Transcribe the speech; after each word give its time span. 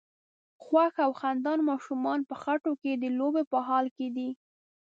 خوښ 0.63 0.93
او 1.05 1.11
خندان 1.19 1.59
ماشومان 1.69 2.19
په 2.29 2.35
خټو 2.41 2.71
کې 2.81 2.91
د 2.95 3.05
لوبو 3.17 3.41
په 3.51 3.57
حال 3.67 3.85
کې 3.97 4.07
دي. 4.15 4.29